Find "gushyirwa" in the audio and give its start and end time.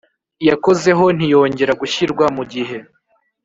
1.81-2.25